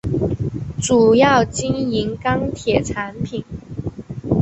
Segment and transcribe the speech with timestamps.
[0.81, 3.45] 主要经营钢铁产品。